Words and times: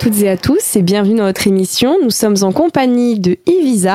toutes 0.00 0.22
et 0.22 0.30
à 0.30 0.38
tous 0.38 0.76
et 0.76 0.82
bienvenue 0.82 1.16
dans 1.16 1.24
notre 1.24 1.46
émission. 1.46 1.98
Nous 2.02 2.10
sommes 2.10 2.36
en 2.40 2.52
compagnie 2.52 3.20
de 3.20 3.36
Yves 3.46 3.86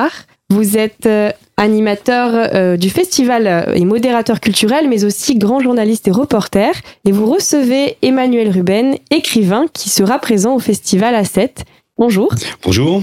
Vous 0.51 0.78
êtes 0.78 1.08
euh, 1.08 1.31
animateur 1.58 2.29
euh, 2.54 2.78
du 2.78 2.92
festival 2.92 3.47
euh, 3.47 3.74
et 3.74 3.85
modérateur 3.85 4.40
culturel, 4.40 4.87
mais 4.87 5.04
aussi 5.04 5.36
grand 5.40 5.62
journaliste 5.62 6.08
et 6.08 6.12
reporter. 6.12 6.73
Et 7.05 7.12
vous 7.12 7.26
recevez 7.26 7.97
Emmanuel 8.04 8.49
Ruben, 8.51 8.96
écrivain, 9.10 9.65
qui 9.73 9.90
sera 9.90 10.19
présent 10.19 10.55
au 10.55 10.60
festival 10.60 11.15
à 11.15 11.23
7. 11.23 11.65
Bonjour. 11.97 12.31
Bonjour. 12.63 13.01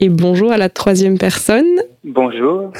Et 0.00 0.08
bonjour 0.08 0.50
à 0.50 0.58
la 0.58 0.68
troisième 0.68 1.18
personne. 1.18 1.68
Bonjour. 2.02 2.72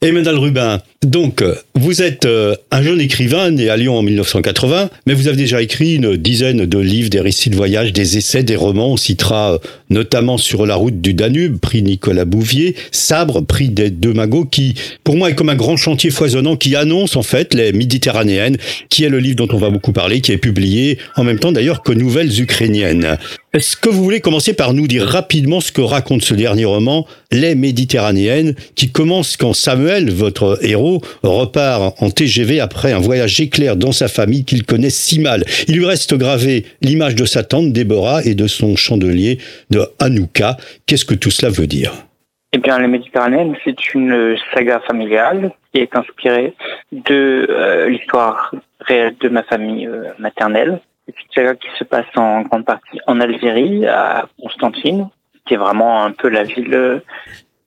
Emmanuel 0.00 0.38
Rubin, 0.38 0.78
donc 1.06 1.42
vous 1.74 2.02
êtes 2.02 2.24
euh, 2.24 2.54
un 2.70 2.82
jeune 2.82 3.00
écrivain 3.00 3.50
né 3.50 3.68
à 3.68 3.76
Lyon 3.76 3.98
en 3.98 4.02
1980, 4.02 4.90
mais 5.06 5.14
vous 5.14 5.28
avez 5.28 5.36
déjà 5.36 5.62
écrit 5.62 5.96
une 5.96 6.16
dizaine 6.16 6.64
de 6.64 6.78
livres, 6.78 7.10
des 7.10 7.20
récits 7.20 7.50
de 7.50 7.56
voyage, 7.56 7.92
des 7.92 8.16
essais, 8.16 8.42
des 8.42 8.56
romans. 8.56 8.92
On 8.92 8.96
citera 8.96 9.54
euh, 9.54 9.58
notamment 9.90 10.38
Sur 10.38 10.66
la 10.66 10.74
route 10.74 11.00
du 11.00 11.14
Danube, 11.14 11.58
prix 11.58 11.82
Nicolas 11.82 12.24
Bouvier, 12.24 12.74
Sabre, 12.92 13.40
prix 13.42 13.68
des 13.68 13.90
Deux 13.90 14.14
Magots, 14.14 14.46
qui 14.46 14.74
pour 15.04 15.16
moi 15.16 15.30
est 15.30 15.34
comme 15.34 15.48
un 15.50 15.54
grand 15.54 15.76
chantier 15.76 16.10
foisonnant 16.10 16.56
qui 16.56 16.74
annonce 16.74 17.16
en 17.16 17.22
fait 17.22 17.54
les 17.54 17.72
Méditerranéennes, 17.72 18.56
qui 18.88 19.04
est 19.04 19.08
le 19.08 19.18
livre 19.18 19.36
dont 19.36 19.48
on 19.52 19.58
va 19.58 19.70
beaucoup 19.70 19.92
parler, 19.92 20.20
qui 20.20 20.32
est 20.32 20.38
publié 20.38 20.98
en 21.16 21.24
même 21.24 21.38
temps 21.38 21.52
d'ailleurs 21.52 21.82
que 21.82 21.92
Nouvelles 21.92 22.40
Ukrainiennes. 22.40 23.18
Est-ce 23.56 23.74
que 23.74 23.88
vous 23.88 24.04
voulez 24.04 24.20
commencer 24.20 24.52
par 24.52 24.74
nous 24.74 24.86
dire 24.86 25.06
rapidement 25.06 25.62
ce 25.62 25.72
que 25.72 25.80
raconte 25.80 26.22
ce 26.22 26.34
dernier 26.34 26.66
roman, 26.66 27.06
Les 27.32 27.54
Méditerranéennes, 27.54 28.54
qui 28.74 28.90
commence 28.90 29.38
quand 29.38 29.54
Samuel, 29.54 30.10
votre 30.10 30.58
héros, 30.60 30.95
repart 31.22 32.00
en 32.02 32.10
TGV 32.10 32.60
après 32.60 32.92
un 32.92 32.98
voyage 32.98 33.40
éclair 33.40 33.76
dans 33.76 33.92
sa 33.92 34.08
famille 34.08 34.44
qu'il 34.44 34.64
connaît 34.64 34.90
si 34.90 35.20
mal. 35.20 35.44
Il 35.68 35.76
lui 35.76 35.86
reste 35.86 36.14
gravé 36.14 36.64
l'image 36.82 37.14
de 37.14 37.24
sa 37.24 37.42
tante 37.42 37.72
Déborah 37.72 38.22
et 38.24 38.34
de 38.34 38.46
son 38.46 38.76
chandelier 38.76 39.38
de 39.70 39.86
Hanouka. 39.98 40.56
Qu'est-ce 40.86 41.04
que 41.04 41.14
tout 41.14 41.30
cela 41.30 41.50
veut 41.50 41.66
dire? 41.66 41.92
Eh 42.52 42.58
bien, 42.58 42.78
Les 42.78 42.86
Méditerranéennes, 42.86 43.56
c'est 43.64 43.94
une 43.94 44.36
saga 44.54 44.80
familiale 44.80 45.52
qui 45.72 45.80
est 45.80 45.94
inspirée 45.94 46.54
de 46.92 47.46
euh, 47.50 47.88
l'histoire 47.88 48.54
réelle 48.80 49.16
de 49.20 49.28
ma 49.28 49.42
famille 49.42 49.86
euh, 49.86 50.04
maternelle. 50.18 50.80
C'est 51.06 51.14
une 51.20 51.32
saga 51.34 51.54
qui 51.54 51.68
se 51.78 51.84
passe 51.84 52.06
en 52.16 52.42
grande 52.42 52.64
partie 52.64 52.98
en 53.06 53.20
Algérie, 53.20 53.86
à 53.86 54.26
Constantine, 54.40 55.08
qui 55.46 55.54
est 55.54 55.58
vraiment 55.58 56.04
un 56.04 56.12
peu 56.12 56.28
la 56.28 56.44
ville 56.44 56.74
euh, 56.74 56.98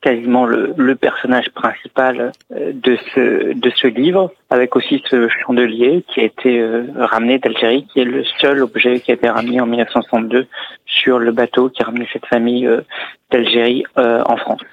quasiment 0.01 0.45
le, 0.45 0.73
le, 0.77 0.95
personnage 0.95 1.49
principal 1.49 2.31
euh, 2.53 2.71
de 2.73 2.97
ce 3.13 3.53
de 3.53 3.69
ce 3.75 3.87
livre, 3.87 4.31
avec 4.49 4.75
aussi 4.75 5.03
ce 5.09 5.27
chandelier 5.27 6.03
qui 6.07 6.21
a 6.21 6.23
été 6.23 6.59
euh, 6.59 6.85
ramené 6.95 7.37
d'Algérie, 7.37 7.85
qui 7.91 7.99
est 7.99 8.05
le 8.05 8.23
seul 8.39 8.61
objet 8.61 9.01
qui 9.01 9.11
a 9.11 9.15
été 9.15 9.29
ramené 9.29 9.59
en 9.59 9.65
1962 9.65 10.47
sur 10.85 11.19
le 11.19 11.31
bateau 11.31 11.69
qui 11.69 11.81
a 11.81 11.85
ramené 11.85 12.07
cette 12.13 12.25
famille 12.25 12.65
euh, 12.65 12.81
d'Algérie 13.31 13.83
en 13.95 14.37
France. 14.37 14.63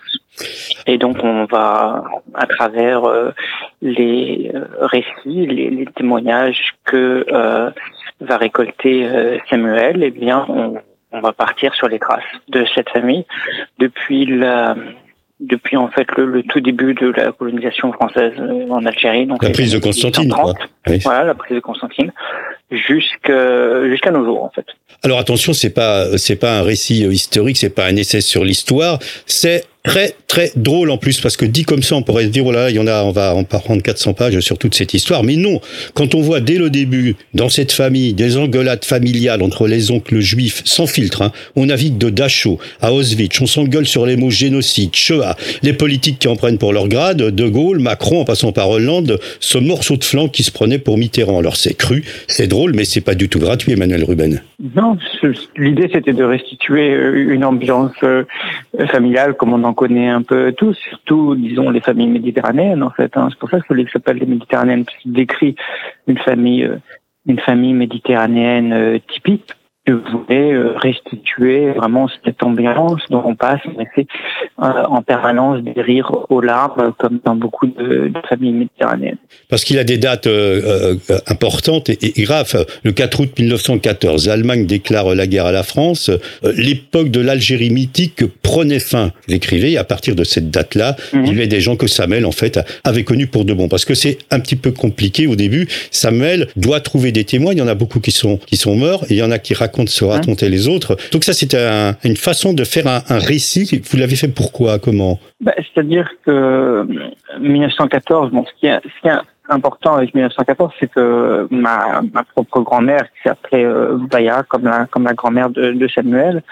Et 0.87 0.97
donc 0.97 1.19
on 1.23 1.45
va 1.45 2.05
à 2.33 2.47
travers 2.47 3.03
les 3.83 4.51
récits, 4.81 5.47
les, 5.47 5.69
les, 5.69 5.87
témoignages 5.95 6.73
que 6.85 7.27
va 8.21 8.37
récolter 8.39 9.39
Samuel, 9.51 10.03
eh 10.03 10.11
bien 10.11 10.47
on, 10.49 10.79
on 11.13 11.21
va 11.21 11.33
partir 11.33 11.75
sur 11.75 11.89
les 11.89 11.99
traces 11.99 12.25
de 12.49 12.65
cette 12.75 12.89
famille 12.91 13.27
depuis 13.79 14.25
la 14.25 14.75
depuis 15.41 15.77
en 15.77 15.89
fait 15.89 16.07
le, 16.17 16.43
tout 16.45 16.61
début 16.61 16.95
de 16.95 17.09
la 17.09 17.33
colonisation 17.33 17.93
française 17.93 18.33
euh, 18.39 18.69
en 18.71 18.85
Algérie. 18.87 19.27
Donc 19.27 19.43
la 19.43 19.51
prise 19.51 19.73
de 19.73 19.79
Constantine. 19.79 20.33
Voilà, 21.03 21.25
la 21.25 21.35
prise 21.35 21.57
de 21.57 21.61
Constantine 21.61 22.13
jusqu'à 22.71 23.87
jusqu'à 23.89 24.11
nos 24.11 24.25
jours 24.25 24.45
en 24.45 24.51
fait. 24.51 24.67
Alors 25.03 25.19
attention, 25.19 25.53
c'est 25.53 25.75
pas 25.75 26.17
c'est 26.17 26.37
pas 26.37 26.59
un 26.59 26.63
récit 26.63 27.05
historique, 27.07 27.57
c'est 27.57 27.75
pas 27.75 27.87
un 27.87 27.97
essai 27.97 28.21
sur 28.21 28.45
l'histoire, 28.45 28.99
c'est 29.27 29.65
très 29.87 30.15
très 30.27 30.53
drôle 30.57 30.91
en 30.91 30.99
plus 30.99 31.21
parce 31.21 31.37
que 31.37 31.45
dit 31.47 31.65
comme 31.65 31.83
ça 31.83 31.95
on 31.95 32.03
pourrait 32.03 32.25
se 32.25 32.29
dire 32.29 32.45
oh 32.45 32.53
il 32.69 32.75
y 32.75 32.79
en 32.79 32.87
a 32.89 33.05
on 33.05 33.13
va 33.13 33.35
en 33.35 33.45
prendre 33.45 33.81
400 33.83 34.15
pages 34.15 34.41
sur 34.41 34.59
toute 34.59 34.75
cette 34.75 34.93
histoire. 34.93 35.23
Mais 35.23 35.37
non 35.37 35.61
quand 35.95 36.15
on 36.15 36.21
voit 36.21 36.41
dès 36.41 36.59
le 36.59 36.69
début 36.69 37.17
dans 37.35 37.49
cette 37.49 37.73
famille 37.73 38.13
des 38.13 38.37
engueulades 38.37 38.85
familiales 38.85 39.43
entre 39.43 39.69
les 39.69 39.91
oncles 39.91 40.21
juifs 40.21 40.63
sans 40.65 40.87
filtre 40.87 41.23
hein, 41.23 41.33
on 41.55 41.67
navigue 41.67 41.99
de 41.99 42.11
Dachau 42.11 42.59
à 42.81 42.93
Auschwitz 42.93 43.41
on 43.41 43.47
s'engueule 43.47 43.87
sur 43.87 44.05
les 44.05 44.17
mots 44.17 44.31
génocide 44.31 44.95
Shoah 44.95 45.37
les 45.63 45.73
politiques 45.73 46.19
qui 46.19 46.29
en 46.29 46.37
prennent 46.37 46.59
pour 46.59 46.73
leur 46.73 46.89
grade 46.89 47.23
De 47.23 47.49
Gaulle 47.49 47.79
Macron 47.79 48.21
en 48.21 48.25
passant 48.25 48.53
par 48.53 48.69
Hollande 48.69 49.21
ce 49.41 49.59
morceau 49.59 49.97
de 49.97 50.05
flanc 50.05 50.29
qui 50.29 50.43
se 50.43 50.51
prenait 50.51 50.79
pour 50.79 50.99
Mitterrand. 50.99 51.39
Alors 51.39 51.57
c'est 51.57 51.75
cru 51.75 52.05
c'est 52.27 52.49
drôle 52.49 52.75
mais 52.75 52.85
c'est 52.85 53.01
pas 53.01 53.15
du 53.15 53.29
tout 53.29 53.39
gratuit 53.39 53.73
Emmanuel 53.73 54.05
Ruben 54.05 54.43
non 54.59 54.97
l'idée 55.57 55.91
c'était 55.93 56.15
de 56.15 56.25
restituer 56.25 56.91
euh, 56.95 57.35
une 57.35 57.45
ambiance 57.45 57.93
euh, 58.03 58.25
familiale 58.91 59.35
comme 59.35 59.53
on 59.53 59.65
en 59.65 59.75
connaît 59.75 60.09
un 60.09 60.23
peu 60.23 60.53
tous, 60.53 60.75
surtout, 60.89 61.35
disons, 61.35 61.71
les 61.71 61.81
familles 61.81 62.09
méditerranéennes, 62.09 62.83
en 62.83 62.91
fait. 62.91 63.17
Hein. 63.17 63.29
C'est 63.31 63.39
pour 63.39 63.51
ça 63.51 63.61
que 63.61 63.67
le 63.71 63.81
livre 63.81 63.91
s'appelle 63.93 64.17
Les 64.17 64.27
Méditerranéennes, 64.27 64.85
parce 64.85 64.97
décrit 65.05 65.57
une 66.07 66.19
famille, 66.19 66.65
euh, 66.65 66.77
une 67.27 67.39
famille 67.41 67.75
méditerranéenne 67.75 69.01
typique, 69.09 69.53
je 69.87 69.93
voulais 69.93 70.53
euh, 70.53 70.73
restituer 70.77 71.71
vraiment 71.71 72.09
cette 72.25 72.43
ambiance 72.43 73.01
dont 73.09 73.23
on 73.25 73.37
passe 73.37 73.61
en 73.67 73.81
effet 73.81 74.07
euh, 74.61 74.85
en 74.89 75.01
permanence 75.03 75.63
des 75.63 75.81
rires 75.81 76.11
aux 76.29 76.41
larmes 76.41 76.93
comme 76.99 77.21
dans 77.25 77.37
beaucoup 77.37 77.67
de, 77.67 78.09
de 78.09 78.21
familles 78.29 78.53
méditerranéennes. 78.53 79.19
Parce 79.49 79.65
qu'il 79.65 79.79
a 79.79 79.85
des 79.85 79.99
dates 79.99 80.27
euh, 80.27 80.97
importantes 81.29 81.89
et, 81.89 82.21
et, 82.21 82.23
graves. 82.25 82.67
Le 82.83 82.93
4 82.93 83.21
août 83.21 83.31
1914, 83.39 84.27
l'Allemagne 84.27 84.67
déclare 84.67 85.15
la 85.15 85.27
guerre 85.29 85.47
à 85.47 85.53
la 85.53 85.63
France. 85.63 86.11
L'époque 86.43 87.11
de 87.11 87.21
l'Algérie 87.21 87.71
mythique 87.71 88.25
prenait 88.43 88.81
fin. 88.81 89.13
Écrivait 89.29 89.73
et 89.73 89.79
à 89.79 89.85
partir 89.85 90.17
de 90.17 90.25
cette 90.25 90.51
date-là, 90.51 90.97
mhm. 91.13 91.25
il 91.25 91.33
y 91.33 91.37
avait 91.37 91.47
des 91.47 91.61
gens 91.61 91.77
que 91.77 91.87
Samuel 91.87 92.27
en 92.27 92.33
fait 92.33 92.59
avait 92.83 93.05
connus 93.05 93.29
pour 93.29 93.45
de 93.45 93.55
bon. 93.55 93.69
Parce 93.69 93.85
que 93.85 93.95
c'est 93.95 94.19
un 94.31 94.41
petit 94.41 94.57
peu 94.57 94.73
compliqué 94.73 95.29
au 95.29 95.37
début. 95.37 95.69
Samuel 95.93 96.49
doit 96.57 96.81
trouver 96.81 97.13
des 97.13 97.25
témoins. 97.25 97.53
Il 97.53 97.59
y 97.59 97.63
en 97.63 97.69
a 97.69 97.75
beaucoup 97.75 98.01
qui 98.01 98.11
sont 98.11 98.39
qui 98.39 98.57
sont 98.57 98.75
morts 98.75 99.05
et 99.05 99.15
il 99.15 99.19
y 99.19 99.23
en 99.23 99.31
a 99.31 99.39
qui 99.39 99.55
racontent 99.55 99.76
de 99.85 99.89
se 99.89 100.05
raconter 100.05 100.49
les 100.49 100.69
autres. 100.69 100.97
Donc 101.13 101.25
ça, 101.25 101.33
c'était 101.33 101.95
une 102.05 102.17
façon 102.17 102.53
de 102.53 102.65
faire 102.65 102.87
un, 102.87 103.19
récit. 103.19 103.83
Vous 103.91 103.97
l'avez 103.97 104.17
fait 104.17 104.29
pourquoi 104.29 104.79
Comment? 104.79 105.19
Bah, 105.41 105.53
C'est-à-dire 105.57 106.09
que 106.25 106.87
1914, 107.41 108.29
euh, 108.29 108.31
bon, 108.31 108.45
ce 108.45 108.61
qui 108.61 108.67
est, 108.67 108.81
ce 109.03 109.09
important 109.49 109.95
avec 109.95 110.15
1914, 110.15 110.73
c'est 110.81 110.91
que 110.91 111.47
ma, 111.51 112.03
ma 112.13 112.25
propre 112.25 112.61
grand-mère, 112.61 113.05
qui 113.05 113.29
s'appelait 113.29 113.65
euh, 113.65 113.97
Baya, 114.11 114.43
comme 114.49 114.65
la, 114.65 115.15
grand-mère 115.15 115.51
de, 115.51 115.73
de, 115.73 115.89
Samuel, 115.89 116.43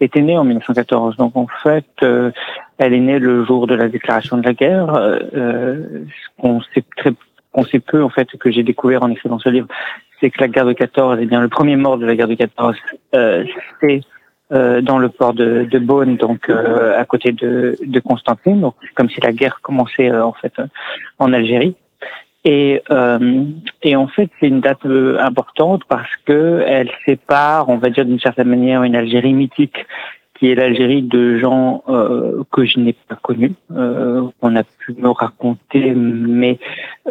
était 0.00 0.20
née 0.20 0.36
en 0.36 0.44
1914. 0.44 1.16
Donc 1.16 1.36
en 1.36 1.46
fait, 1.62 1.86
euh, 2.02 2.30
elle 2.78 2.94
est 2.94 3.00
née 3.00 3.18
le 3.18 3.44
jour 3.44 3.66
de 3.66 3.74
la 3.74 3.88
déclaration 3.88 4.38
de 4.38 4.42
la 4.42 4.54
guerre. 4.54 4.94
Euh, 4.94 6.04
on 6.38 6.60
sait 6.74 6.84
très 6.96 7.12
on 7.52 7.64
sait 7.64 7.80
peu 7.80 8.02
en 8.02 8.10
fait 8.10 8.28
que 8.38 8.50
j'ai 8.50 8.62
découvert 8.62 9.02
en 9.02 9.10
écrivant 9.10 9.40
ce 9.40 9.48
livre, 9.48 9.66
c'est 10.20 10.30
que 10.30 10.40
la 10.40 10.48
guerre 10.48 10.66
de 10.66 10.72
14, 10.72 11.18
eh 11.20 11.26
bien 11.26 11.40
le 11.40 11.48
premier 11.48 11.76
mort 11.76 11.98
de 11.98 12.06
la 12.06 12.14
guerre 12.14 12.28
de 12.28 12.34
14, 12.34 12.76
euh, 13.14 13.44
c'est 13.80 14.00
euh, 14.52 14.80
dans 14.80 14.98
le 14.98 15.08
port 15.08 15.32
de, 15.32 15.64
de 15.64 15.78
Beaune, 15.78 16.16
donc 16.16 16.50
euh, 16.50 16.98
à 16.98 17.04
côté 17.04 17.32
de, 17.32 17.76
de 17.80 18.00
Constantine, 18.00 18.60
donc 18.60 18.74
comme 18.96 19.08
si 19.08 19.20
la 19.20 19.32
guerre 19.32 19.60
commençait 19.62 20.10
euh, 20.10 20.24
en 20.24 20.32
fait 20.32 20.52
en 21.18 21.32
Algérie. 21.32 21.76
Et, 22.44 22.82
euh, 22.90 23.44
et 23.82 23.96
en 23.96 24.08
fait, 24.08 24.30
c'est 24.40 24.48
une 24.48 24.60
date 24.60 24.84
importante 25.20 25.82
parce 25.88 26.10
que 26.24 26.64
elle 26.66 26.90
sépare, 27.06 27.68
on 27.68 27.76
va 27.76 27.90
dire 27.90 28.04
d'une 28.04 28.18
certaine 28.18 28.48
manière, 28.48 28.82
une 28.82 28.96
Algérie 28.96 29.34
mythique 29.34 29.86
qui 30.40 30.50
est 30.50 30.54
l'Algérie 30.54 31.02
de 31.02 31.36
gens 31.36 31.84
euh, 31.90 32.44
que 32.50 32.64
je 32.64 32.80
n'ai 32.80 32.94
pas 32.94 33.16
connus, 33.22 33.52
euh, 33.76 34.22
on 34.40 34.56
a 34.56 34.62
pu 34.64 34.94
me 34.96 35.10
raconter, 35.10 35.92
mais 35.94 36.58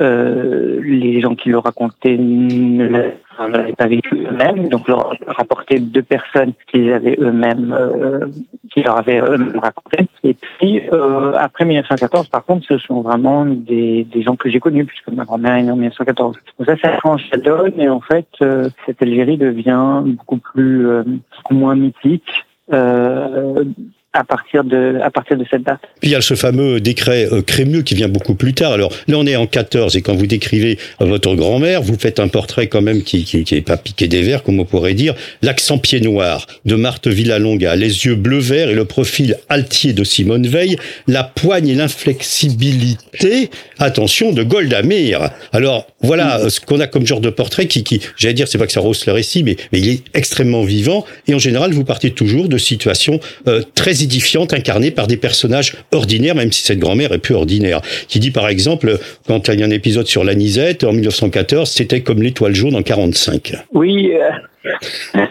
euh, 0.01 0.81
les 0.83 1.21
gens 1.21 1.35
qui 1.35 1.49
le 1.49 1.59
racontaient 1.59 2.17
ne 2.17 2.87
l'avaient 2.87 3.73
pas 3.73 3.85
vécu 3.85 4.15
eux-mêmes, 4.15 4.69
donc 4.69 4.87
leur 4.87 5.13
rapporté 5.27 5.79
deux 5.79 6.01
personnes 6.01 6.53
qu'ils 6.71 6.91
avaient 6.91 7.17
eux-mêmes, 7.19 7.71
euh, 7.79 8.25
qui 8.71 8.81
leur 8.81 8.97
avaient 8.97 9.21
eux-mêmes 9.21 9.59
raconté. 9.59 10.07
Et 10.23 10.33
puis 10.33 10.81
euh, 10.91 11.33
après 11.37 11.65
1914, 11.65 12.29
par 12.29 12.43
contre, 12.43 12.65
ce 12.65 12.79
sont 12.79 13.01
vraiment 13.01 13.45
des, 13.45 14.05
des 14.05 14.23
gens 14.23 14.37
que 14.37 14.49
j'ai 14.49 14.59
connus, 14.59 14.85
puisque 14.85 15.09
ma 15.09 15.25
grand-mère 15.25 15.53
est 15.53 15.63
née 15.63 15.71
en 15.71 15.75
1914. 15.75 16.35
Donc 16.57 16.67
ça, 16.67 16.75
ça 16.77 16.99
change 16.99 17.29
la 17.31 17.37
donne, 17.37 17.79
et 17.79 17.89
en 17.89 18.01
fait, 18.01 18.27
euh, 18.41 18.69
cette 18.87 19.03
Algérie 19.03 19.37
devient 19.37 20.01
beaucoup 20.03 20.37
plus, 20.37 20.87
beaucoup 21.05 21.53
moins 21.53 21.75
mythique. 21.75 22.25
Euh, 22.73 23.65
à 24.13 24.23
partir 24.23 24.63
de 24.63 24.99
à 25.03 25.11
partir 25.11 25.37
de 25.37 25.45
cette 25.51 25.61
date. 25.61 25.81
Puis 26.01 26.09
il 26.09 26.13
y 26.13 26.15
a 26.15 26.21
ce 26.21 26.33
fameux 26.33 26.79
décret 26.79 27.27
euh, 27.31 27.43
Crémieux 27.43 27.83
qui 27.83 27.93
vient 27.93 28.07
beaucoup 28.07 28.33
plus 28.33 28.53
tard. 28.53 28.71
Alors 28.71 28.91
là 29.07 29.17
on 29.17 29.25
est 29.27 29.35
en 29.35 29.45
14 29.45 29.95
et 29.95 30.01
quand 30.01 30.15
vous 30.15 30.25
décrivez 30.25 30.79
votre 30.99 31.35
grand-mère, 31.35 31.83
vous 31.83 31.97
faites 31.97 32.19
un 32.19 32.27
portrait 32.27 32.67
quand 32.67 32.81
même 32.81 33.03
qui 33.03 33.23
qui, 33.23 33.43
qui 33.43 33.55
est 33.55 33.61
pas 33.61 33.77
piqué 33.77 34.07
des 34.07 34.23
verres 34.23 34.41
comme 34.41 34.59
on 34.59 34.65
pourrait 34.65 34.95
dire, 34.95 35.13
l'accent 35.43 35.77
pied 35.77 36.01
noir 36.01 36.47
de 36.65 36.75
Marthe 36.75 37.07
Villalonga, 37.07 37.75
les 37.75 38.05
yeux 38.05 38.15
bleu 38.15 38.39
vert 38.39 38.69
et 38.69 38.75
le 38.75 38.85
profil 38.85 39.37
altier 39.47 39.93
de 39.93 40.03
Simone 40.03 40.47
Veil, 40.47 40.77
la 41.07 41.23
poigne 41.23 41.67
et 41.67 41.75
l'inflexibilité, 41.75 43.51
attention 43.77 44.31
de 44.31 44.41
Golda 44.41 44.81
Meir. 44.81 45.29
Alors 45.53 45.85
voilà 46.01 46.39
euh, 46.39 46.49
ce 46.49 46.59
qu'on 46.59 46.79
a 46.79 46.87
comme 46.87 47.05
genre 47.05 47.21
de 47.21 47.29
portrait 47.29 47.67
qui 47.67 47.83
qui 47.83 48.01
j'allais 48.17 48.33
dire 48.33 48.47
c'est 48.47 48.57
pas 48.57 48.65
que 48.65 48.73
ça 48.73 48.79
rose 48.79 49.05
le 49.05 49.13
récit 49.13 49.43
mais 49.43 49.55
mais 49.71 49.79
il 49.79 49.89
est 49.89 50.03
extrêmement 50.15 50.63
vivant 50.63 51.05
et 51.27 51.35
en 51.35 51.39
général 51.39 51.73
vous 51.73 51.83
partez 51.83 52.09
toujours 52.09 52.49
de 52.49 52.57
situations 52.57 53.19
euh, 53.47 53.61
très 53.75 53.98
édifiante 54.03 54.53
incarnée 54.53 54.91
par 54.91 55.07
des 55.07 55.17
personnages 55.17 55.77
ordinaires, 55.91 56.35
même 56.35 56.51
si 56.51 56.63
cette 56.63 56.79
grand-mère 56.79 57.13
est 57.13 57.19
peu 57.19 57.33
ordinaire. 57.33 57.81
Qui 58.07 58.19
dit 58.19 58.31
par 58.31 58.47
exemple, 58.47 58.97
quand 59.27 59.47
il 59.47 59.59
y 59.59 59.63
a 59.63 59.65
un 59.65 59.71
épisode 59.71 60.07
sur 60.07 60.23
l'anisette 60.23 60.83
en 60.83 60.93
1914, 60.93 61.69
c'était 61.69 62.01
comme 62.01 62.21
l'étoile 62.21 62.55
jaune 62.55 62.75
en 62.75 62.83
45. 62.83 63.53
Oui. 63.73 64.11
Euh, 64.13 65.19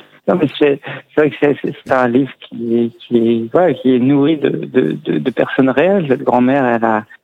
c'est 0.59 0.81
vrai 1.17 1.31
que 1.31 1.37
c'est 1.41 1.93
un 1.93 2.09
livre 2.09 2.31
qui 2.41 2.91
est, 3.11 3.99
nourri 3.99 4.37
de, 4.37 5.31
personnes 5.31 5.71
réelles. 5.71 6.07
Cette 6.09 6.23
grand-mère, 6.23 6.65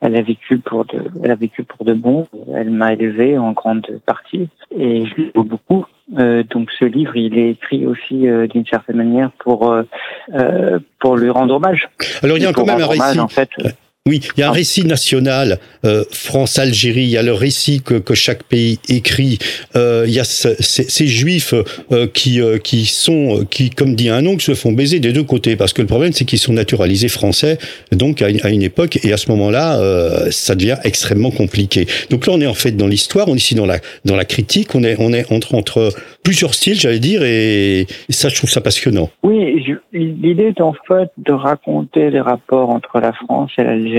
elle 0.00 0.16
a, 0.16 0.22
vécu 0.22 0.58
pour 0.58 0.84
de, 0.86 1.92
bon. 1.92 2.26
Elle 2.54 2.70
m'a 2.70 2.92
élevé 2.94 3.36
en 3.36 3.52
grande 3.52 3.86
partie 4.06 4.48
et 4.76 5.04
je 5.06 5.40
beaucoup. 5.40 5.84
Euh, 6.18 6.42
donc 6.50 6.70
ce 6.78 6.84
livre, 6.84 7.16
il 7.16 7.38
est 7.38 7.50
écrit 7.50 7.86
aussi 7.86 8.28
euh, 8.28 8.46
d'une 8.46 8.66
certaine 8.66 8.96
manière 8.96 9.30
pour 9.38 9.72
euh, 9.72 10.78
pour 10.98 11.16
lui 11.16 11.30
rendre 11.30 11.54
hommage. 11.54 11.88
Alors 12.22 12.36
il 12.36 12.42
y 12.42 12.46
a 12.46 12.52
quand 12.52 12.66
même 12.66 12.80
un 12.80 12.86
récit. 12.86 13.20
en 13.20 13.28
fait, 13.28 13.50
oui, 14.06 14.20
il 14.36 14.40
y 14.40 14.42
a 14.42 14.50
un 14.50 14.52
récit 14.52 14.84
national, 14.84 15.58
euh, 15.86 16.04
France-Algérie, 16.10 17.04
il 17.04 17.08
y 17.08 17.16
a 17.16 17.22
le 17.22 17.32
récit 17.32 17.80
que, 17.80 17.94
que 17.94 18.12
chaque 18.12 18.42
pays 18.42 18.78
écrit, 18.90 19.38
euh, 19.76 20.04
il 20.06 20.12
y 20.12 20.20
a 20.20 20.24
ce, 20.24 20.48
ces, 20.60 20.82
ces, 20.82 21.06
juifs 21.06 21.54
euh, 21.90 22.06
qui, 22.06 22.38
euh, 22.42 22.58
qui 22.58 22.84
sont, 22.84 23.46
qui, 23.50 23.70
comme 23.70 23.94
dit 23.94 24.10
un 24.10 24.26
oncle, 24.26 24.42
se 24.42 24.52
font 24.52 24.72
baiser 24.72 25.00
des 25.00 25.14
deux 25.14 25.22
côtés, 25.22 25.56
parce 25.56 25.72
que 25.72 25.80
le 25.80 25.88
problème 25.88 26.12
c'est 26.12 26.26
qu'ils 26.26 26.38
sont 26.38 26.52
naturalisés 26.52 27.08
français, 27.08 27.56
donc 27.92 28.20
à 28.20 28.28
une, 28.28 28.40
à 28.42 28.50
une, 28.50 28.62
époque, 28.62 28.98
et 29.02 29.10
à 29.10 29.16
ce 29.16 29.30
moment-là, 29.30 29.80
euh, 29.80 30.30
ça 30.30 30.54
devient 30.54 30.76
extrêmement 30.84 31.30
compliqué. 31.30 31.86
Donc 32.10 32.26
là, 32.26 32.34
on 32.34 32.42
est 32.42 32.46
en 32.46 32.52
fait 32.52 32.72
dans 32.72 32.86
l'histoire, 32.86 33.28
on 33.28 33.32
est 33.36 33.38
ici 33.38 33.54
dans 33.54 33.64
la, 33.64 33.78
dans 34.04 34.16
la 34.16 34.26
critique, 34.26 34.74
on 34.74 34.84
est, 34.84 34.96
on 34.98 35.14
est 35.14 35.32
entre, 35.32 35.54
entre 35.54 35.94
plusieurs 36.22 36.52
styles, 36.52 36.78
j'allais 36.78 36.98
dire, 36.98 37.22
et, 37.24 37.86
ça, 38.10 38.28
je 38.28 38.36
trouve 38.36 38.50
ça 38.50 38.60
passionnant. 38.60 39.08
Oui, 39.22 39.64
l'idée 39.94 40.48
est 40.48 40.60
en 40.60 40.74
fait 40.86 41.08
de 41.16 41.32
raconter 41.32 42.10
les 42.10 42.20
rapports 42.20 42.68
entre 42.68 43.00
la 43.00 43.14
France 43.14 43.50
et 43.56 43.64
l'Algérie 43.64 43.93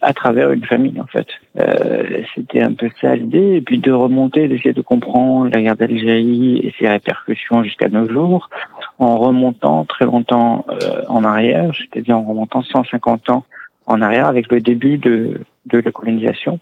à 0.00 0.12
travers 0.12 0.50
une 0.52 0.64
famille 0.64 1.00
en 1.00 1.06
fait. 1.06 1.26
Euh, 1.58 2.22
C'était 2.34 2.62
un 2.62 2.72
peu 2.72 2.88
ça 3.00 3.14
l'idée, 3.14 3.56
et 3.56 3.60
puis 3.60 3.78
de 3.78 3.92
remonter, 3.92 4.48
d'essayer 4.48 4.72
de 4.72 4.82
comprendre 4.82 5.50
la 5.52 5.62
guerre 5.62 5.76
d'Algérie 5.76 6.58
et 6.58 6.74
ses 6.78 6.88
répercussions 6.88 7.62
jusqu'à 7.64 7.88
nos 7.88 8.08
jours, 8.08 8.50
en 8.98 9.16
remontant 9.18 9.84
très 9.84 10.04
longtemps 10.04 10.64
euh, 10.68 11.02
en 11.08 11.24
arrière, 11.24 11.70
c'est-à-dire 11.74 12.18
en 12.18 12.24
remontant 12.24 12.62
150 12.62 13.30
ans 13.30 13.44
en 13.86 14.02
arrière 14.02 14.26
avec 14.26 14.50
le 14.50 14.60
début 14.60 14.98
de, 14.98 15.40
de 15.66 15.78
la 15.78 15.92
colonisation, 15.92 16.58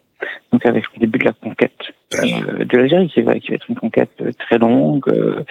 donc 0.52 0.64
avec 0.66 0.84
le 0.94 1.00
début 1.00 1.18
de 1.18 1.24
la 1.24 1.32
conquête 1.32 1.72
euh, 2.14 2.64
de 2.64 2.76
l'Algérie, 2.78 3.08
qui 3.08 3.22
va, 3.22 3.34
qui 3.38 3.48
va 3.50 3.56
être 3.56 3.68
une 3.68 3.76
conquête 3.76 4.22
très 4.38 4.58
longue 4.58 5.08
euh, 5.08 5.42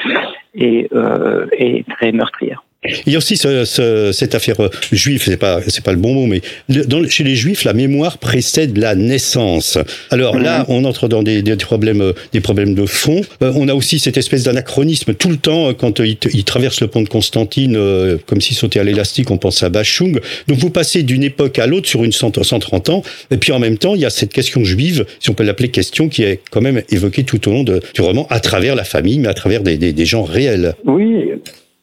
et, 0.54 0.88
euh, 0.94 1.48
et 1.58 1.84
très 1.90 2.12
meurtrière. 2.12 2.64
Il 3.06 3.14
y 3.14 3.16
a 3.16 3.18
aussi 3.18 3.38
ce, 3.38 3.66
ce, 3.66 4.12
cette 4.12 4.36
affaire 4.36 4.60
euh, 4.60 4.70
juive, 4.92 5.24
c'est 5.24 5.38
pas 5.38 5.62
c'est 5.68 5.84
pas 5.84 5.92
le 5.92 5.98
bon 5.98 6.14
mot, 6.14 6.26
mais 6.26 6.42
dans, 6.70 7.08
chez 7.08 7.24
les 7.24 7.36
juifs, 7.36 7.64
la 7.64 7.74
mémoire 7.74 8.18
précède 8.18 8.78
la 8.78 8.96
naissance. 8.96 9.78
Alors 10.10 10.38
là, 10.38 10.60
mhm. 10.60 10.66
on 10.70 10.86
entre 10.86 11.08
dans 11.08 11.24
des, 11.24 11.42
des 11.42 11.56
problèmes 11.56 12.02
euh, 12.02 12.14
des 12.34 12.42
problèmes 12.42 12.76
de 12.76 12.86
fond. 12.86 13.22
Euh, 13.42 13.52
on 13.56 13.68
a 13.68 13.74
aussi 13.74 14.00
cette 14.00 14.18
espèce 14.18 14.44
d'anachronisme 14.44 15.14
tout 15.14 15.30
le 15.30 15.38
temps 15.38 15.74
quand 15.74 16.00
ils 16.00 16.18
il 16.34 16.44
traversent 16.44 16.82
le 16.82 16.88
pont 16.88 17.02
de 17.02 17.10
Constantine 17.10 17.78
comme 18.26 18.42
s'ils 18.42 18.56
sautaient 18.56 18.80
à 18.80 18.84
l'élastique, 18.84 19.32
on 19.32 19.38
pense 19.38 19.64
à 19.64 19.70
Bachung. 19.70 20.20
Donc 20.48 20.58
vous 20.58 20.70
passez 20.70 21.04
d'une 21.04 21.24
époque 21.24 21.60
à 21.60 21.68
l'autre 21.68 21.88
sur 21.88 22.04
une 22.04 22.12
130 22.12 22.90
ans, 22.90 23.04
et 23.32 23.38
puis 23.38 23.52
en 23.52 23.60
même 23.60 23.78
temps, 23.78 23.96
il 23.96 24.02
y 24.02 24.06
a 24.06 24.10
cette 24.10 24.34
question 24.34 24.64
juive, 24.64 25.06
si 25.20 25.30
on 25.30 25.34
peut 25.34 25.44
l'appeler 25.44 25.70
question, 25.70 26.10
qui 26.10 26.24
est 26.24 26.40
quand 26.52 26.62
même 26.62 26.82
évoquée 26.90 27.24
tout 27.24 27.48
au 27.48 27.52
long 27.52 27.64
de, 27.64 27.82
du 27.94 28.02
roman 28.02 28.28
à 28.30 28.40
travers 28.40 28.76
la 28.76 28.84
famille, 28.84 29.20
mais 29.20 29.28
à 29.28 29.34
travers 29.34 29.62
des, 29.62 29.78
des, 29.78 29.94
des 29.94 30.06
gens 30.06 30.24
réels. 30.24 30.76
Oui, 30.86 31.30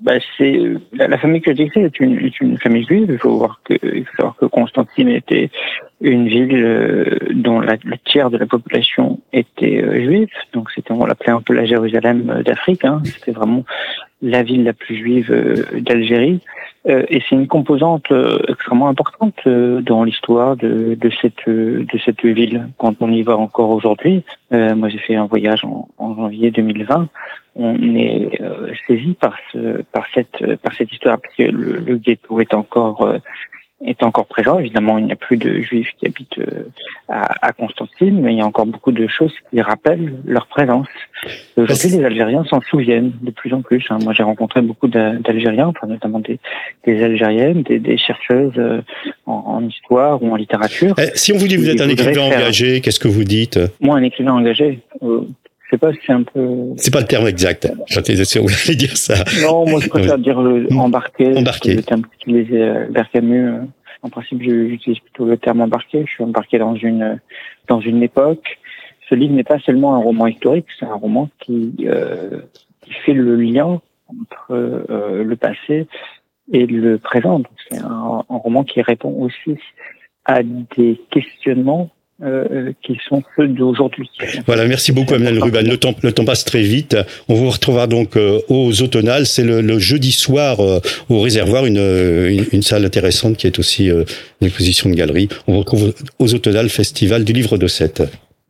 bah, 0.01 0.15
c'est 0.39 0.59
la, 0.93 1.19
famille 1.19 1.43
que 1.43 1.55
j'écris 1.55 1.81
est 1.81 2.01
une, 2.01 2.19
est 2.19 2.41
une 2.41 2.59
famille 2.59 2.85
juive. 2.85 3.09
Il 3.11 3.19
faut 3.19 3.37
voir 3.37 3.61
que 3.65 3.75
il 3.83 4.05
faut 4.07 4.17
savoir 4.17 4.37
que 4.37 4.47
Constantine 4.47 5.09
était 5.09 5.51
une 6.01 6.27
ville 6.27 6.65
euh, 6.65 7.19
dont 7.33 7.61
la, 7.61 7.77
le 7.85 7.99
tiers 7.99 8.31
de 8.31 8.39
la 8.39 8.47
population 8.47 9.21
était 9.35 9.83
euh, 9.83 10.03
juive. 10.03 10.29
Donc 10.55 10.71
c'était 10.75 10.93
on 10.93 11.05
l'appelait 11.05 11.33
un 11.33 11.43
peu 11.43 11.53
la 11.53 11.67
Jérusalem 11.67 12.31
euh, 12.31 12.43
d'Afrique. 12.43 12.85
Hein. 12.85 13.03
C'était 13.05 13.33
vraiment 13.33 13.65
la 14.23 14.43
ville 14.43 14.65
la 14.65 14.73
plus 14.73 14.97
juive 14.97 15.65
d'Algérie. 15.81 16.41
et 16.87 17.21
c'est 17.29 17.35
une 17.35 17.47
composante 17.47 18.13
extrêmement 18.49 18.89
importante 18.89 19.47
dans 19.47 20.05
l'histoire 20.05 20.57
de, 20.57 20.97
cette 21.23 22.25
ville. 22.25 22.69
Quand 22.79 22.97
on 23.01 23.11
y 23.11 23.23
va 23.23 23.37
encore 23.37 23.71
aujourd'hui, 23.71 24.23
moi 24.51 24.89
j'ai 24.89 24.99
fait 24.99 25.17
un 25.17 25.27
voyage 25.27 25.65
en, 25.65 26.15
janvier 26.15 26.51
2020 26.51 27.09
on 27.57 27.95
est 27.95 28.41
euh, 28.41 28.73
saisi 28.87 29.15
par 29.15 29.37
ce, 29.53 29.83
par 29.93 30.07
cette 30.13 30.93
histoire 30.93 31.19
parce 31.21 31.37
le, 31.39 31.97
ghetto 31.97 32.41
est 32.41 32.55
encore 32.55 33.03
euh, 33.03 33.19
est 33.85 34.03
encore 34.03 34.27
présent. 34.27 34.59
Évidemment, 34.59 34.99
il 34.99 35.07
n'y 35.07 35.13
a 35.13 35.17
plus 35.17 35.37
de 35.37 35.61
juifs 35.63 35.89
qui 35.99 36.07
habitent 36.07 36.39
euh, 36.39 36.65
à, 37.09 37.47
à, 37.49 37.53
Constantine, 37.53 38.21
mais 38.21 38.33
il 38.33 38.39
y 38.39 38.43
a 38.43 38.47
encore 38.47 38.67
beaucoup 38.67 38.93
de 38.93 39.07
choses 39.07 39.33
qui 39.51 39.61
rappellent 39.61 40.15
leur 40.25 40.47
présence. 40.47 40.89
Aujourd'hui, 41.57 41.89
les 41.91 42.05
Algériens 42.05 42.45
s'en 42.45 42.61
souviennent 42.61 43.13
de 43.21 43.31
plus 43.31 43.53
en 43.53 43.63
plus. 43.63 43.85
Hein. 43.91 43.99
Moi, 44.03 44.13
j'ai 44.13 44.23
rencontré 44.23 44.61
beaucoup 44.61 44.89
d'Algériens, 44.89 45.69
enfin, 45.69 45.87
notamment 45.87 46.21
des, 46.21 46.39
des 46.85 47.03
Algériennes, 47.03 47.63
des, 47.63 47.79
des 47.79 47.97
chercheuses 47.97 48.53
euh, 48.59 48.83
en, 49.27 49.33
en, 49.33 49.65
histoire 49.67 50.23
ou 50.23 50.33
en 50.33 50.37
littérature. 50.37 50.95
Eh, 50.99 51.11
si 51.15 51.33
on 51.33 51.37
vous 51.37 51.49
dit 51.49 51.57
que 51.57 51.61
vous 51.61 51.71
êtes 51.71 51.81
un 51.81 51.89
écrivain 51.89 52.23
engagé, 52.23 52.81
qu'est-ce 52.81 53.01
que 53.01 53.09
vous 53.09 53.25
dites? 53.25 53.59
Moi, 53.81 53.97
un 53.97 54.03
écrivain 54.03 54.33
engagé, 54.33 54.81
euh, 55.03 55.27
sais 55.71 55.79
pas 55.79 55.93
si 55.93 55.99
c'est 56.07 56.13
un 56.13 56.23
peu. 56.23 56.49
C'est 56.77 56.93
pas 56.93 57.01
le 57.01 57.07
terme 57.07 57.27
exact. 57.29 57.71
Que 57.89 58.39
vous 58.39 58.49
allez 58.67 58.77
dire 58.77 58.97
ça. 58.97 59.15
Non, 59.43 59.67
moi 59.69 59.81
je 59.81 59.89
préfère 59.89 60.19
dire 60.19 60.41
le 60.41 60.67
embarqué. 60.77 61.37
Embarqué. 61.37 61.75
Le 61.75 61.83
terme 61.83 62.03
qu'utilisait 62.03 62.63
euh, 62.63 63.05
Camus. 63.13 63.49
Euh, 63.49 63.61
en 64.03 64.09
principe, 64.09 64.43
j'utilise 64.43 64.99
plutôt 65.01 65.27
le 65.27 65.37
terme 65.37 65.61
embarqué. 65.61 66.05
Je 66.07 66.13
suis 66.13 66.25
embarqué 66.25 66.59
dans 66.59 66.75
une 66.75 67.21
dans 67.69 67.81
une 67.81 68.03
époque. 68.03 68.59
Ce 69.09 69.15
livre 69.15 69.35
n'est 69.35 69.45
pas 69.45 69.59
seulement 69.59 69.95
un 69.95 69.99
roman 69.99 70.27
historique, 70.27 70.67
c'est 70.79 70.87
un 70.87 70.95
roman 70.95 71.29
qui 71.41 71.75
euh, 71.85 72.41
qui 72.83 72.93
fait 73.05 73.13
le 73.13 73.37
lien 73.37 73.81
entre 74.09 74.53
euh, 74.53 75.25
le 75.25 75.37
passé 75.37 75.87
et 76.53 76.67
le 76.67 76.99
présent. 76.99 77.43
C'est 77.69 77.79
un, 77.79 78.25
un 78.29 78.37
roman 78.37 78.65
qui 78.65 78.81
répond 78.83 79.11
aussi 79.21 79.59
à 80.25 80.43
des 80.43 81.01
questionnements 81.11 81.91
euh, 82.23 82.73
qui 82.83 82.99
sont 83.09 83.23
ceux 83.35 83.49
d'aujourd'hui. 83.49 84.09
Voilà, 84.47 84.67
merci 84.67 84.93
beaucoup 84.93 85.15
Emmanuel 85.15 85.43
Ruban. 85.43 85.63
Le 85.63 85.77
temps, 85.79 85.95
le 86.03 86.13
temps 86.13 86.25
passe 86.25 86.45
très 86.45 86.61
vite. 86.61 86.97
On 87.29 87.35
vous 87.35 87.49
retrouvera 87.49 87.87
donc 87.87 88.17
euh, 88.17 88.41
aux 88.49 88.83
Automnales. 88.83 89.25
C'est 89.25 89.43
le, 89.43 89.63
le, 89.63 89.79
jeudi 89.79 90.13
soir 90.13 90.61
euh, 90.61 90.81
au 91.09 91.21
réservoir, 91.21 91.65
une, 91.65 91.79
une, 91.79 92.45
une, 92.53 92.63
salle 92.63 92.85
intéressante 92.85 93.39
qui 93.39 93.47
est 93.47 93.59
aussi 93.59 93.87
une 93.89 94.05
exposition 94.43 94.91
de 94.91 94.95
galerie. 94.95 95.29
On 95.47 95.53
vous 95.55 95.59
retrouve 95.61 95.95
aux 96.19 96.35
Automnales, 96.35 96.69
Festival 96.69 97.25
du 97.25 97.33
Livre 97.33 97.57
de 97.57 97.67
Sète. 97.67 98.03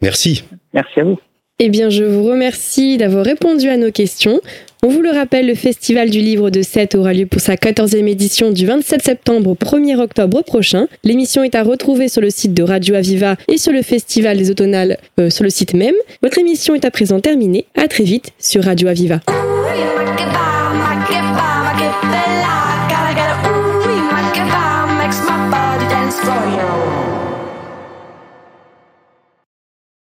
Merci. 0.02 0.42
Merci 0.74 1.00
à 1.00 1.04
vous. 1.04 1.20
Eh 1.62 1.68
bien, 1.68 1.90
je 1.90 2.04
vous 2.04 2.24
remercie 2.24 2.96
d'avoir 2.96 3.22
répondu 3.22 3.68
à 3.68 3.76
nos 3.76 3.90
questions. 3.90 4.40
On 4.82 4.88
vous 4.88 5.02
le 5.02 5.10
rappelle, 5.10 5.46
le 5.46 5.54
Festival 5.54 6.08
du 6.08 6.20
Livre 6.20 6.48
de 6.48 6.62
Sète 6.62 6.94
aura 6.94 7.12
lieu 7.12 7.26
pour 7.26 7.42
sa 7.42 7.56
14e 7.56 8.08
édition 8.08 8.50
du 8.50 8.64
27 8.64 9.02
septembre 9.02 9.50
au 9.50 9.54
1er 9.54 10.00
octobre 10.00 10.40
prochain. 10.40 10.88
L'émission 11.04 11.42
est 11.42 11.54
à 11.54 11.62
retrouver 11.62 12.08
sur 12.08 12.22
le 12.22 12.30
site 12.30 12.54
de 12.54 12.62
Radio 12.62 12.94
Aviva 12.94 13.36
et 13.46 13.58
sur 13.58 13.72
le 13.72 13.82
Festival 13.82 14.38
des 14.38 14.50
Automnales 14.50 14.96
euh, 15.18 15.28
sur 15.28 15.44
le 15.44 15.50
site 15.50 15.74
même. 15.74 15.96
Votre 16.22 16.38
émission 16.38 16.74
est 16.74 16.86
à 16.86 16.90
présent 16.90 17.20
terminée. 17.20 17.66
À 17.76 17.88
très 17.88 18.04
vite 18.04 18.32
sur 18.38 18.64
Radio 18.64 18.88
Aviva. 18.88 19.20